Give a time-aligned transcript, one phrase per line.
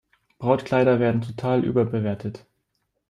[0.39, 2.47] Brautkleider werden total überbewertet.